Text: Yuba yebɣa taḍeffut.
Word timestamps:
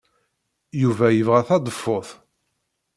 Yuba 0.81 1.07
yebɣa 1.11 1.41
taḍeffut. 1.47 2.09